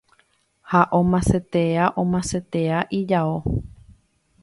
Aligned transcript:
ha 0.71 0.81
omasetea 0.99 1.85
omasetea 2.03 2.79
ijao 3.03 3.43